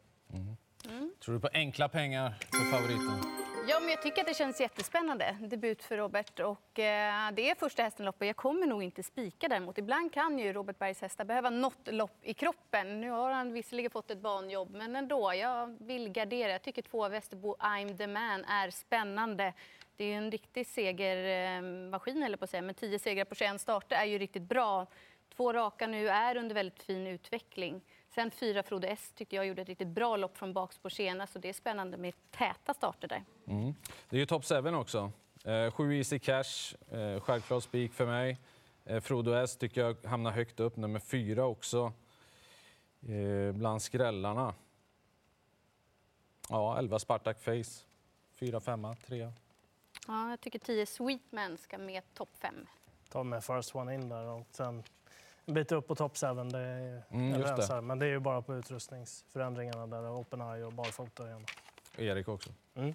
Tror 1.24 1.34
du 1.34 1.40
på 1.40 1.48
enkla 1.52 1.88
pengar 1.88 2.34
för 2.50 2.76
favoriten? 2.76 3.45
Ja, 3.68 3.80
men 3.80 3.88
jag 3.88 4.02
tycker 4.02 4.20
att 4.20 4.26
det 4.26 4.34
känns 4.34 4.60
jättespännande. 4.60 5.36
Debut 5.40 5.82
för 5.82 5.96
Robert. 5.96 6.40
Och, 6.40 6.78
eh, 6.78 7.32
det 7.32 7.50
är 7.50 7.54
första 7.54 7.82
hästen 7.82 8.06
loppet. 8.06 8.26
Jag 8.26 8.36
kommer 8.36 8.66
nog 8.66 8.82
inte 8.82 9.02
spika 9.02 9.48
däremot. 9.48 9.78
Ibland 9.78 10.12
kan 10.12 10.38
ju 10.38 10.52
Robert 10.52 10.78
Bergs 10.78 11.00
hästar 11.00 11.24
behöva 11.24 11.50
något 11.50 11.88
lopp 11.92 12.18
i 12.22 12.34
kroppen. 12.34 13.00
Nu 13.00 13.10
har 13.10 13.30
han 13.30 13.52
visserligen 13.52 13.90
fått 13.90 14.10
ett 14.10 14.18
banjobb, 14.18 14.70
men 14.70 14.96
ändå. 14.96 15.34
Jag 15.34 15.76
vill 15.80 16.08
gardera. 16.08 16.52
Jag 16.52 16.62
tycker 16.62 16.82
två 16.82 17.08
Västerbo 17.08 17.56
I'm 17.56 17.96
the 17.96 18.06
man 18.06 18.44
är 18.44 18.70
spännande. 18.70 19.52
Det 19.96 20.04
är 20.04 20.08
ju 20.08 20.14
en 20.14 20.30
riktig 20.30 20.66
segermaskin, 20.66 22.22
eh, 22.22 22.26
eller 22.26 22.36
på 22.36 22.44
att 22.44 22.50
säga. 22.50 22.62
Men 22.62 22.74
tio 22.74 22.98
segrar 22.98 23.24
på 23.24 23.34
21 23.34 23.60
starter 23.60 23.96
är 23.96 24.04
ju 24.04 24.18
riktigt 24.18 24.42
bra. 24.42 24.86
Två 25.36 25.52
raka 25.52 25.86
nu 25.86 26.08
är 26.08 26.36
under 26.36 26.54
väldigt 26.54 26.82
fin 26.82 27.06
utveckling. 27.06 27.82
Sen 28.16 28.30
fyra 28.30 28.62
Frode 28.62 28.88
S 28.88 29.12
tyckte 29.14 29.36
jag 29.36 29.46
gjorde 29.46 29.62
ett 29.62 29.68
riktigt 29.68 29.88
bra 29.88 30.16
lopp 30.16 30.36
från 30.36 30.52
bakspår 30.52 30.90
senast. 30.90 31.32
Så 31.32 31.38
det 31.38 31.48
är 31.48 31.52
spännande 31.52 31.96
med 31.96 32.14
täta 32.30 32.74
starter 32.74 33.08
där. 33.08 33.24
Mm. 33.46 33.74
Det 34.08 34.16
är 34.16 34.20
ju 34.20 34.26
top 34.26 34.44
7 34.44 34.74
också. 34.74 35.12
Eh, 35.44 35.70
sju 35.70 35.96
Easy 35.96 36.18
Cash, 36.18 36.74
eh, 36.90 37.20
självklar 37.20 37.60
spik 37.60 37.92
för 37.92 38.06
mig. 38.06 38.38
Eh, 38.84 39.00
Frodo 39.00 39.32
S 39.32 39.56
tycker 39.56 39.80
jag 39.80 40.04
hamnar 40.04 40.30
högt 40.30 40.60
upp, 40.60 40.76
nummer 40.76 41.00
fyra 41.00 41.44
också. 41.46 41.92
Eh, 43.08 43.52
bland 43.52 43.82
skrällarna. 43.82 44.54
Ja, 46.48 46.78
11 46.78 46.98
Spartak 46.98 47.40
Face. 47.40 47.84
Fyra, 48.34 48.60
femma, 48.60 48.94
trea. 48.94 49.32
Ja, 50.06 50.30
jag 50.30 50.40
tycker 50.40 50.58
10 50.58 50.86
Sweetman 50.86 51.58
ska 51.58 51.78
med 51.78 52.14
topp 52.14 52.36
5. 52.38 52.66
Ta 53.08 53.22
med 53.22 53.44
first 53.44 53.74
one 53.74 53.94
in 53.94 54.08
där 54.08 54.26
och 54.26 54.46
sen 54.50 54.82
bit 55.46 55.72
upp 55.72 55.86
på 55.88 55.94
top 55.94 56.16
7. 56.18 56.26
Det 56.26 56.58
är, 56.58 57.02
Mm, 57.10 57.40
det. 57.40 57.68
här, 57.68 57.80
men 57.80 57.98
det 57.98 58.06
är 58.06 58.10
ju 58.10 58.18
bara 58.18 58.42
på 58.42 58.54
utrustningsförändringarna 58.54 59.86
där 59.86 60.20
open 60.20 60.40
eye 60.40 60.64
och 60.64 60.72
barfota 60.72 61.26
igen. 61.26 61.46
Erik 61.96 62.28
också. 62.28 62.50
Mm. 62.74 62.94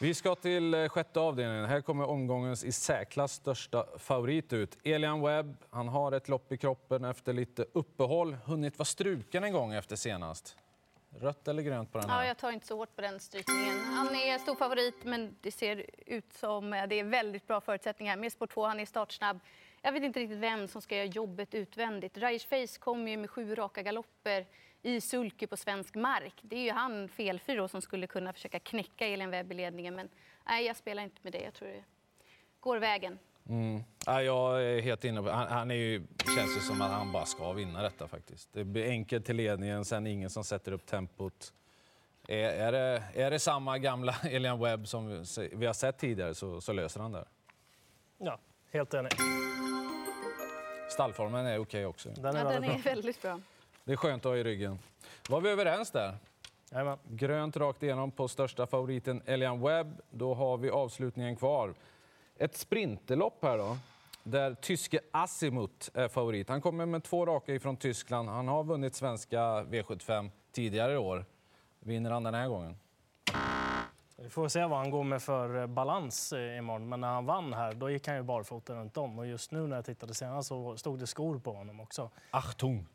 Vi 0.00 0.14
ska 0.14 0.34
till 0.34 0.74
eh, 0.74 0.88
sjätte 0.88 1.20
avdelningen. 1.20 1.64
Här 1.64 1.80
kommer 1.80 2.04
omgångens 2.04 2.64
i 2.64 2.72
särklass 2.72 3.32
största 3.32 3.86
favorit 3.98 4.52
ut. 4.52 4.78
Elian 4.84 5.22
Webb. 5.22 5.56
Han 5.70 5.88
har 5.88 6.12
ett 6.12 6.28
lopp 6.28 6.52
i 6.52 6.56
kroppen 6.56 7.04
efter 7.04 7.32
lite 7.32 7.66
uppehåll. 7.72 8.36
Hunnit 8.44 8.78
vara 8.78 8.84
struken 8.86 9.44
en 9.44 9.52
gång 9.52 9.72
efter 9.74 9.96
senast. 9.96 10.56
Rött 11.18 11.48
eller 11.48 11.62
grönt 11.62 11.92
på 11.92 11.98
den 11.98 12.10
här? 12.10 12.22
Ja, 12.22 12.26
jag 12.28 12.38
tar 12.38 12.50
inte 12.50 12.66
så 12.66 12.76
hårt 12.76 12.96
på 12.96 13.02
den 13.02 13.20
strykningen. 13.20 13.78
Han 13.84 14.14
är 14.14 14.38
stor 14.38 14.54
favorit, 14.54 15.04
men 15.04 15.36
det 15.40 15.50
ser 15.52 15.86
ut 16.06 16.32
som 16.32 16.72
eh, 16.72 16.86
det 16.86 16.94
är 17.00 17.04
väldigt 17.04 17.46
bra 17.46 17.60
förutsättningar. 17.60 18.16
Med 18.16 18.32
spår 18.32 18.46
2, 18.46 18.66
han 18.66 18.80
är 18.80 18.86
startsnabb. 18.86 19.40
Jag 19.86 19.92
vet 19.92 20.02
inte 20.02 20.20
riktigt 20.20 20.38
vem 20.38 20.68
som 20.68 20.82
ska 20.82 20.96
göra 20.96 21.06
jobbet 21.06 21.54
utvändigt. 21.54 22.18
Raish 22.18 22.46
Face 22.48 22.78
kommer 22.80 23.10
ju 23.10 23.16
med 23.16 23.30
sju 23.30 23.54
raka 23.54 23.82
galopper 23.82 24.46
i 24.82 25.00
sulky 25.00 25.46
på 25.46 25.56
svensk 25.56 25.94
mark. 25.94 26.34
Det 26.42 26.56
är 26.56 26.60
ju 26.60 26.70
han 26.70 27.08
felfri 27.08 27.54
då, 27.54 27.68
som 27.68 27.82
skulle 27.82 28.06
kunna 28.06 28.32
försöka 28.32 28.58
knäcka 28.60 29.06
Elin 29.06 29.30
Webb 29.30 29.52
i 29.52 29.54
ledningen. 29.54 29.94
Men 29.94 30.08
nej, 30.46 30.66
jag 30.66 30.76
spelar 30.76 31.02
inte 31.02 31.16
med 31.22 31.32
det. 31.32 31.40
Jag 31.40 31.54
tror 31.54 31.68
det 31.68 31.84
går 32.60 32.78
vägen. 32.78 33.18
Mm. 33.48 33.82
Ja, 34.06 34.22
jag 34.22 34.64
är 34.64 34.80
helt 34.80 35.04
inne 35.04 35.22
på 35.22 35.30
han, 35.30 35.48
han 35.48 35.70
är 35.70 35.74
ju, 35.74 36.06
känns 36.36 36.56
ju 36.56 36.60
som 36.60 36.82
att 36.82 36.90
han 36.90 37.12
bara 37.12 37.24
ska 37.26 37.52
vinna 37.52 37.82
detta 37.82 38.08
faktiskt. 38.08 38.52
Det 38.52 38.64
blir 38.64 38.88
enkelt 38.90 39.26
till 39.26 39.36
ledningen, 39.36 39.84
sen 39.84 40.06
ingen 40.06 40.30
som 40.30 40.44
sätter 40.44 40.72
upp 40.72 40.86
tempot. 40.86 41.52
Är, 42.28 42.48
är, 42.48 42.72
det, 42.72 43.02
är 43.14 43.30
det 43.30 43.38
samma 43.38 43.78
gamla 43.78 44.14
Elian 44.30 44.60
Webb 44.60 44.88
som 44.88 45.08
vi- 45.08 45.50
vi 45.52 45.66
har 45.66 45.72
sett 45.74 45.98
tidigare 45.98 46.34
så, 46.34 46.60
så 46.60 46.72
löser 46.72 47.00
han 47.00 47.12
det. 47.12 47.24
Ja, 48.18 48.38
helt 48.72 48.94
enig. 48.94 49.12
Stallformen 50.88 51.46
är 51.46 51.58
okej 51.58 51.86
också. 51.86 52.08
Den 52.08 52.36
är 52.36 52.44
Ja, 52.44 52.50
den 52.50 52.62
väldigt 52.62 52.70
är 52.70 52.82
bra. 52.82 52.94
väldigt 52.94 53.22
bra. 53.22 53.40
Det 53.84 53.92
är 53.92 53.96
skönt 53.96 54.26
att 54.26 54.30
ha 54.32 54.36
i 54.36 54.44
ryggen. 54.44 54.78
Var 55.28 55.40
vi 55.40 55.48
överens 55.50 55.90
där? 55.90 56.16
Jajamän. 56.70 56.98
Grönt 57.10 57.56
rakt 57.56 57.82
igenom 57.82 58.10
på 58.10 58.28
största 58.28 58.66
favoriten 58.66 59.22
Elian 59.26 59.60
Webb. 59.60 60.00
Då 60.10 60.34
har 60.34 60.56
vi 60.58 60.70
avslutningen 60.70 61.36
kvar. 61.36 61.74
Ett 62.38 62.56
sprinterlopp 62.56 63.38
här 63.42 63.58
då, 63.58 63.76
där 64.22 64.54
tyske 64.54 65.00
Asimut 65.10 65.90
är 65.94 66.08
favorit. 66.08 66.48
Han 66.48 66.60
kommer 66.60 66.86
med 66.86 67.04
två 67.04 67.26
raka 67.26 67.54
ifrån 67.54 67.76
Tyskland. 67.76 68.28
Han 68.28 68.48
har 68.48 68.64
vunnit 68.64 68.94
svenska 68.94 69.38
V75 69.62 70.30
tidigare 70.52 70.92
i 70.92 70.96
år. 70.96 71.24
Vinner 71.80 72.10
han 72.10 72.22
den 72.22 72.34
här 72.34 72.48
gången? 72.48 72.76
Vi 74.16 74.28
får 74.30 74.48
se 74.48 74.64
vad 74.64 74.78
han 74.78 74.90
går 74.90 75.04
med 75.04 75.22
för 75.22 75.60
eh, 75.60 75.66
balans 75.66 76.32
eh, 76.32 76.58
imorgon. 76.58 76.88
Men 76.88 77.00
när 77.00 77.08
han 77.08 77.26
vann 77.26 77.52
här, 77.52 77.72
då 77.72 77.90
gick 77.90 78.06
han 78.06 78.16
ju 78.16 78.22
barfota 78.22 78.74
runt 78.74 78.96
om. 78.96 79.18
Och 79.18 79.26
just 79.26 79.50
nu 79.50 79.66
när 79.66 79.76
jag 79.76 79.84
tittade 79.84 80.14
senast 80.14 80.48
så 80.48 80.76
stod 80.76 80.98
det 80.98 81.06
skor 81.06 81.38
på 81.38 81.52
honom 81.52 81.80
också. 81.80 82.10
Achtung! 82.30 82.86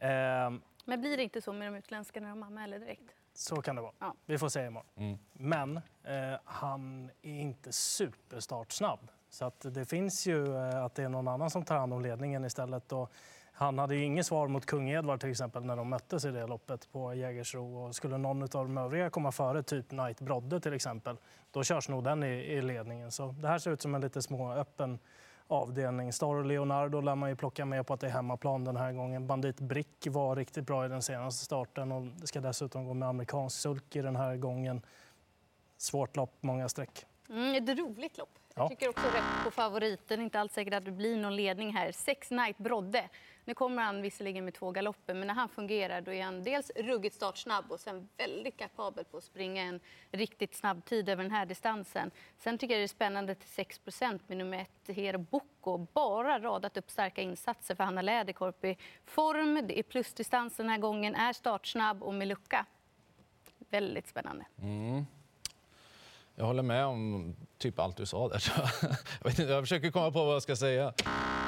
Ehm, 0.00 0.62
Men 0.84 1.00
blir 1.00 1.16
det 1.16 1.22
inte 1.22 1.42
så 1.42 1.52
med 1.52 1.72
de 1.72 1.78
utländska 1.78 2.20
när 2.20 2.28
de 2.28 2.42
anmäler 2.42 2.78
direkt? 2.78 3.14
så 3.38 3.62
kan 3.62 3.76
det 3.76 3.82
vara. 3.82 3.92
Ja. 3.98 4.14
Vi 4.26 4.38
får 4.38 4.48
se 4.48 4.66
imorgon. 4.66 4.86
Mm. 4.96 5.18
Men 5.32 5.76
eh, 6.04 6.38
han 6.44 7.10
är 7.22 7.40
inte 7.40 7.72
superstartsnabb. 7.72 9.00
Så 9.30 9.44
att 9.44 9.60
det 9.74 9.84
finns 9.84 10.26
ju 10.26 10.56
eh, 10.56 10.84
att 10.84 10.94
det 10.94 11.02
är 11.02 11.08
någon 11.08 11.28
annan 11.28 11.50
som 11.50 11.64
tar 11.64 11.76
hand 11.76 11.94
om 11.94 12.02
ledningen 12.02 12.44
istället. 12.44 12.92
Och 12.92 13.12
han 13.58 13.78
hade 13.78 13.94
ju 13.94 14.04
inget 14.04 14.26
svar 14.26 14.48
mot 14.48 14.66
kung 14.66 14.90
Edvard 14.90 15.20
till 15.20 15.30
exempel 15.30 15.64
när 15.64 15.76
de 15.76 15.88
möttes 15.88 16.24
i 16.24 16.30
det 16.30 16.46
loppet 16.46 16.92
på 16.92 17.14
Jägersro. 17.14 17.76
Och 17.76 17.94
skulle 17.94 18.18
någon 18.18 18.42
av 18.42 18.48
de 18.48 18.78
övriga 18.78 19.10
komma 19.10 19.32
före, 19.32 19.62
typ 19.62 19.88
Knight 19.88 20.20
Brodde 20.20 20.60
till 20.60 20.72
exempel, 20.72 21.16
då 21.50 21.62
körs 21.62 21.88
nog 21.88 22.04
den 22.04 22.22
i, 22.22 22.26
i 22.26 22.62
ledningen. 22.62 23.12
Så 23.12 23.34
det 23.38 23.48
här 23.48 23.58
ser 23.58 23.70
ut 23.70 23.82
som 23.82 23.94
en 23.94 24.00
lite 24.00 24.22
små 24.22 24.52
öppen 24.52 24.98
avdelning. 25.46 26.12
Star 26.12 26.34
och 26.34 26.44
Leonardo 26.44 27.00
lär 27.00 27.14
man 27.14 27.28
ju 27.28 27.36
plocka 27.36 27.64
med 27.64 27.86
på 27.86 27.94
att 27.94 28.00
det 28.00 28.06
är 28.06 28.10
hemmaplan 28.10 28.64
den 28.64 28.76
här 28.76 28.92
gången. 28.92 29.26
Bandit 29.26 29.60
Brick 29.60 30.06
var 30.06 30.36
riktigt 30.36 30.66
bra 30.66 30.86
i 30.86 30.88
den 30.88 31.02
senaste 31.02 31.44
starten 31.44 31.92
och 31.92 32.02
det 32.02 32.26
ska 32.26 32.40
dessutom 32.40 32.86
gå 32.86 32.94
med 32.94 33.08
amerikansk 33.08 33.60
sulky 33.60 34.02
den 34.02 34.16
här 34.16 34.36
gången. 34.36 34.82
Svårt 35.76 36.16
lopp, 36.16 36.34
många 36.40 36.68
streck. 36.68 37.06
Mm, 37.28 37.54
ett 37.54 37.78
roligt 37.78 38.18
lopp. 38.18 38.37
Ja. 38.58 38.64
Jag 38.64 38.70
tycker 38.70 38.88
också 38.88 39.06
rätt 39.06 39.44
på 39.44 39.50
favoriten. 39.50 40.20
Inte 40.20 40.40
alls 40.40 40.52
säkert 40.52 40.74
att 40.74 40.84
det 40.84 40.90
blir 40.90 41.16
någon 41.16 41.36
ledning 41.36 41.74
här. 41.74 41.92
Sex 41.92 42.30
Night 42.30 42.58
Brodde. 42.58 43.08
Nu 43.44 43.54
kommer 43.54 43.82
han 43.82 44.02
visserligen 44.02 44.44
med 44.44 44.54
två 44.54 44.70
galopper, 44.70 45.14
men 45.14 45.26
när 45.26 45.34
han 45.34 45.48
fungerar 45.48 46.00
då 46.00 46.12
är 46.12 46.22
han 46.24 46.42
dels 46.42 46.70
ruggigt 46.76 47.16
startsnabb 47.16 47.72
och 47.72 47.80
sen 47.80 48.08
väldigt 48.16 48.56
kapabel 48.56 49.04
på 49.04 49.16
att 49.16 49.24
springa 49.24 49.62
en 49.62 49.80
riktigt 50.10 50.54
snabb 50.54 50.84
tid 50.84 51.08
över 51.08 51.22
den 51.22 51.32
här 51.32 51.46
distansen. 51.46 52.10
Sen 52.38 52.58
tycker 52.58 52.74
jag 52.74 52.80
det 52.80 52.84
är 52.84 52.88
spännande 52.88 53.34
till 53.34 53.48
6 53.48 53.80
med 54.26 54.36
nummer 54.36 54.58
ett 54.58 54.96
Hero 54.96 55.18
Bocco. 55.18 55.86
Bara 55.92 56.38
radat 56.38 56.76
upp 56.76 56.90
starka 56.90 57.22
insatser 57.22 57.74
för 57.74 57.84
Hanna 57.84 58.02
Läderkorp 58.02 58.64
i 58.64 58.76
form. 59.04 59.66
Det 59.66 59.78
är 59.78 59.82
plusdistans 59.82 60.56
den 60.56 60.68
här 60.68 60.78
gången, 60.78 61.14
är 61.14 61.32
startsnabb 61.32 62.02
och 62.02 62.14
med 62.14 62.28
lucka. 62.28 62.66
Väldigt 63.70 64.08
spännande. 64.08 64.44
Mm. 64.62 65.04
Jag 66.38 66.46
håller 66.46 66.62
med 66.62 66.86
om 66.86 67.36
typ 67.58 67.78
allt 67.78 67.96
du 67.96 68.06
sa 68.06 68.28
där. 68.28 68.52
Jag, 69.22 69.30
vet 69.30 69.38
inte, 69.38 69.52
jag 69.52 69.62
försöker 69.62 69.90
komma 69.90 70.10
på 70.10 70.24
vad 70.24 70.34
jag 70.34 70.42
ska 70.42 70.56
säga 70.56 70.92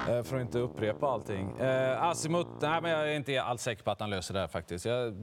eh, 0.09 0.23
för 0.23 0.37
att 0.37 0.43
inte 0.43 0.59
upprepa 0.59 1.07
allting. 1.07 1.59
Eh, 1.59 2.03
Asimut, 2.03 2.47
nej, 2.61 2.83
men 2.83 2.91
jag 2.91 3.13
är 3.13 3.17
inte 3.17 3.43
alls 3.43 3.63
säker 3.63 3.83
på 3.83 3.91
att 3.91 4.01
han 4.01 4.11
löser 4.11 4.35
det 4.35 4.41
här 4.41 4.49
faktiskt. 4.49 4.85
Jag 4.85 5.15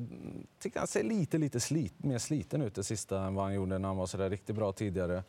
tycker 0.60 0.80
han 0.80 0.88
ser 0.88 1.04
lite, 1.04 1.38
lite 1.38 1.60
slit, 1.60 2.04
mer 2.04 2.18
sliten 2.18 2.62
ut 2.62 2.76
det 2.76 2.84
sista 2.84 3.20
än 3.20 3.36
vad 3.36 3.46
han 3.46 3.54
gjorde 3.54 3.78
när 3.78 3.88
han 3.88 3.98
var 3.98 4.06
så 4.06 4.18
där 4.18 4.30
riktigt 4.30 4.56
bra 4.56 4.72
tidigare. 4.72 5.24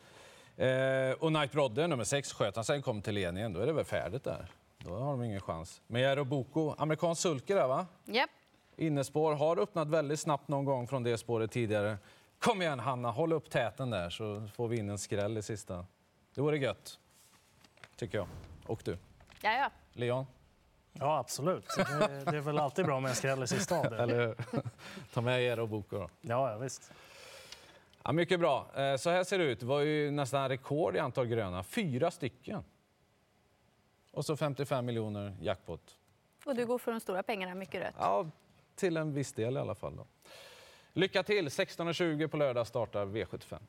Eh, 0.57 1.13
och 1.19 1.29
Knight 1.29 1.51
Brodde, 1.51 1.87
nummer 1.87 2.03
sex, 2.03 2.33
sköt 2.33 2.55
han 2.55 2.65
sen 2.65 2.81
kom 2.81 3.01
till 3.01 3.13
ledningen, 3.13 3.53
då 3.53 3.59
är 3.59 3.65
det 3.65 3.73
väl 3.73 3.85
färdigt 3.85 4.23
där. 4.23 4.51
Då 4.77 4.95
har 4.95 5.11
de 5.11 5.23
ingen 5.23 5.41
chans. 5.41 5.81
Men 5.87 6.01
Jero 6.01 6.23
Boko, 6.23 6.75
amerikansk 6.77 7.21
sulke 7.21 7.53
där 7.53 7.67
va? 7.67 7.85
Japp. 8.05 8.29
Innespår 8.77 9.33
har 9.33 9.59
öppnat 9.59 9.87
väldigt 9.87 10.19
snabbt 10.19 10.47
någon 10.47 10.65
gång 10.65 10.87
från 10.87 11.03
det 11.03 11.17
spåret 11.17 11.51
tidigare. 11.51 11.97
Kom 12.39 12.61
igen 12.61 12.79
Hanna, 12.79 13.11
håll 13.11 13.33
upp 13.33 13.49
täten 13.49 13.89
där 13.89 14.09
så 14.09 14.47
får 14.53 14.67
vi 14.67 14.77
in 14.79 14.89
en 14.89 14.97
skräll 14.97 15.37
i 15.37 15.41
sista. 15.41 15.85
Det 16.35 16.41
vore 16.41 16.57
gött, 16.57 16.99
tycker 17.95 18.17
jag. 18.17 18.27
Och 18.65 18.81
du, 18.85 18.97
Ja, 19.41 19.51
ja. 19.51 19.69
Leon? 19.93 20.25
Ja, 20.93 21.17
absolut. 21.17 21.65
Det, 21.77 22.23
det 22.31 22.37
är 22.37 22.41
väl 22.41 22.59
alltid 22.59 22.85
bra 22.85 22.99
med 22.99 23.09
en 23.09 23.15
skräll 23.15 23.43
i 23.43 23.47
sista. 23.47 23.97
Eller 24.03 24.27
hur? 24.27 24.35
Ta 25.13 25.21
med 25.21 25.41
er 25.43 25.59
och 25.59 25.69
Boko 25.69 25.97
då. 25.99 26.09
Ja, 26.21 26.51
ja, 26.51 26.57
visst. 26.57 26.91
Ja, 28.03 28.11
mycket 28.11 28.39
bra. 28.39 28.67
Eh, 28.75 28.95
Så 28.97 29.09
här 29.09 29.23
ser 29.23 29.37
det 29.37 29.43
ut. 29.43 29.59
Det 29.59 29.65
var 29.65 29.79
ju 29.79 30.11
nästan 30.11 30.49
rekord 30.49 30.95
i 30.95 30.99
antal 30.99 31.25
gröna. 31.27 31.63
Fyra 31.63 32.11
stycken. 32.11 32.63
Och 34.11 34.25
så 34.25 34.37
55 34.37 34.85
miljoner 34.85 35.37
jackpot. 35.41 35.97
Och 36.45 36.55
du 36.55 36.65
går 36.65 36.77
för 36.77 36.91
de 36.91 36.99
stora 36.99 37.23
pengarna, 37.23 37.55
mycket 37.55 37.81
rött. 37.81 37.95
Ja, 37.99 38.29
till 38.75 38.97
en 38.97 39.13
viss 39.13 39.33
del 39.33 39.57
i 39.57 39.59
alla 39.59 39.75
fall. 39.75 39.95
Då. 39.95 40.05
Lycka 40.93 41.23
till! 41.23 41.47
16.20 41.47 42.27
på 42.27 42.37
lördag 42.37 42.67
startar 42.67 43.05
V75. 43.05 43.59